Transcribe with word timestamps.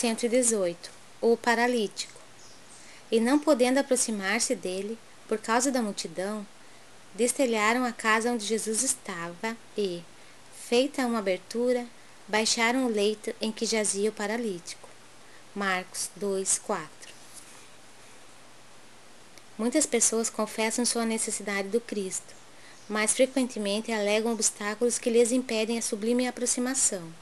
118 0.00 0.90
O 1.20 1.36
paralítico. 1.36 2.18
E 3.12 3.20
não 3.20 3.38
podendo 3.38 3.76
aproximar-se 3.76 4.54
dele, 4.54 4.98
por 5.28 5.36
causa 5.36 5.70
da 5.70 5.82
multidão, 5.82 6.46
destelharam 7.14 7.84
a 7.84 7.92
casa 7.92 8.32
onde 8.32 8.46
Jesus 8.46 8.82
estava 8.82 9.54
e, 9.76 10.02
feita 10.66 11.04
uma 11.04 11.18
abertura, 11.18 11.86
baixaram 12.26 12.86
o 12.86 12.88
leito 12.88 13.34
em 13.42 13.52
que 13.52 13.66
jazia 13.66 14.08
o 14.08 14.12
paralítico. 14.14 14.88
Marcos 15.54 16.08
2, 16.16 16.58
4 16.60 16.90
Muitas 19.58 19.84
pessoas 19.84 20.30
confessam 20.30 20.86
sua 20.86 21.04
necessidade 21.04 21.68
do 21.68 21.78
Cristo, 21.78 22.34
mas 22.88 23.12
frequentemente 23.12 23.92
alegam 23.92 24.32
obstáculos 24.32 24.98
que 24.98 25.10
lhes 25.10 25.30
impedem 25.30 25.76
a 25.76 25.82
sublime 25.82 26.26
aproximação. 26.26 27.12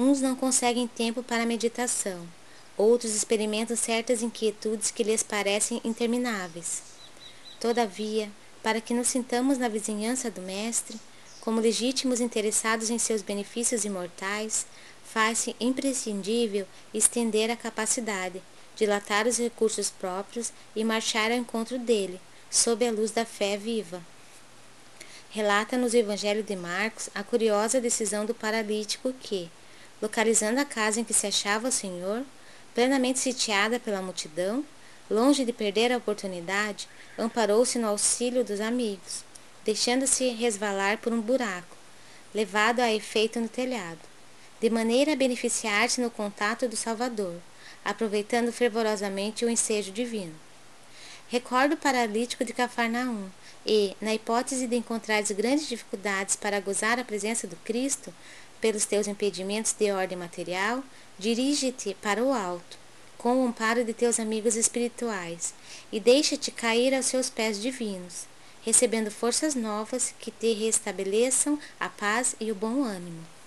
Uns 0.00 0.20
não 0.20 0.36
conseguem 0.36 0.86
tempo 0.86 1.24
para 1.24 1.42
a 1.42 1.46
meditação, 1.46 2.24
outros 2.76 3.16
experimentam 3.16 3.76
certas 3.76 4.22
inquietudes 4.22 4.92
que 4.92 5.02
lhes 5.02 5.24
parecem 5.24 5.80
intermináveis. 5.84 6.84
Todavia, 7.58 8.30
para 8.62 8.80
que 8.80 8.94
nos 8.94 9.08
sintamos 9.08 9.58
na 9.58 9.66
vizinhança 9.66 10.30
do 10.30 10.40
Mestre, 10.40 10.96
como 11.40 11.60
legítimos 11.60 12.20
interessados 12.20 12.90
em 12.90 12.98
seus 12.98 13.22
benefícios 13.22 13.84
imortais, 13.84 14.66
faz-se 15.04 15.56
imprescindível 15.58 16.64
estender 16.94 17.50
a 17.50 17.56
capacidade, 17.56 18.40
dilatar 18.76 19.26
os 19.26 19.36
recursos 19.36 19.90
próprios 19.90 20.52
e 20.76 20.84
marchar 20.84 21.32
ao 21.32 21.38
encontro 21.38 21.76
dele, 21.76 22.20
sob 22.48 22.86
a 22.86 22.92
luz 22.92 23.10
da 23.10 23.24
fé 23.24 23.56
viva. 23.56 24.00
Relata-nos 25.30 25.92
o 25.92 25.96
Evangelho 25.96 26.44
de 26.44 26.54
Marcos 26.54 27.10
a 27.16 27.24
curiosa 27.24 27.80
decisão 27.80 28.24
do 28.24 28.32
paralítico 28.32 29.12
que, 29.12 29.50
localizando 30.00 30.60
a 30.60 30.64
casa 30.64 31.00
em 31.00 31.04
que 31.04 31.14
se 31.14 31.26
achava 31.26 31.68
o 31.68 31.72
Senhor, 31.72 32.24
plenamente 32.74 33.18
sitiada 33.18 33.80
pela 33.80 34.02
multidão, 34.02 34.64
longe 35.10 35.44
de 35.44 35.52
perder 35.52 35.92
a 35.92 35.96
oportunidade, 35.96 36.88
amparou-se 37.18 37.78
no 37.78 37.88
auxílio 37.88 38.44
dos 38.44 38.60
amigos, 38.60 39.24
deixando-se 39.64 40.28
resvalar 40.30 40.98
por 40.98 41.12
um 41.12 41.20
buraco, 41.20 41.76
levado 42.34 42.80
a 42.80 42.92
efeito 42.92 43.40
no 43.40 43.48
telhado, 43.48 44.00
de 44.60 44.70
maneira 44.70 45.12
a 45.12 45.16
beneficiar-se 45.16 46.00
no 46.00 46.10
contato 46.10 46.68
do 46.68 46.76
Salvador, 46.76 47.36
aproveitando 47.84 48.52
fervorosamente 48.52 49.44
o 49.44 49.50
ensejo 49.50 49.90
divino. 49.90 50.34
Recordo 51.30 51.74
o 51.74 51.76
paralítico 51.76 52.42
de 52.42 52.54
Cafarnaum 52.54 53.28
e, 53.66 53.94
na 54.00 54.14
hipótese 54.14 54.66
de 54.66 54.76
encontrares 54.76 55.30
grandes 55.30 55.68
dificuldades 55.68 56.34
para 56.34 56.58
gozar 56.58 56.98
a 56.98 57.04
presença 57.04 57.46
do 57.46 57.54
Cristo, 57.56 58.14
pelos 58.62 58.86
teus 58.86 59.06
impedimentos 59.06 59.74
de 59.78 59.92
ordem 59.92 60.16
material, 60.16 60.82
dirige-te 61.18 61.94
para 62.00 62.24
o 62.24 62.32
alto, 62.32 62.78
com 63.18 63.36
o 63.36 63.46
amparo 63.46 63.84
de 63.84 63.92
teus 63.92 64.18
amigos 64.18 64.56
espirituais, 64.56 65.52
e 65.92 66.00
deixa-te 66.00 66.50
cair 66.50 66.94
aos 66.94 67.04
seus 67.04 67.28
pés 67.28 67.60
divinos, 67.60 68.24
recebendo 68.62 69.10
forças 69.10 69.54
novas 69.54 70.14
que 70.18 70.30
te 70.30 70.54
restabeleçam 70.54 71.58
a 71.78 71.90
paz 71.90 72.36
e 72.40 72.50
o 72.50 72.54
bom 72.54 72.82
ânimo. 72.82 73.37